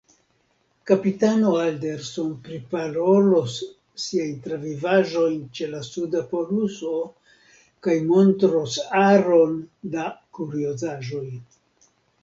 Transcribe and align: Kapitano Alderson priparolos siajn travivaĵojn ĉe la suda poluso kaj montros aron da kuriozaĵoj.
Kapitano 0.91 1.51
Alderson 1.65 2.31
priparolos 2.47 3.57
siajn 4.05 4.39
travivaĵojn 4.47 5.37
ĉe 5.59 5.69
la 5.75 5.83
suda 5.89 6.23
poluso 6.33 6.95
kaj 7.89 7.99
montros 8.09 8.79
aron 9.03 9.55
da 9.97 10.09
kuriozaĵoj. 10.41 11.25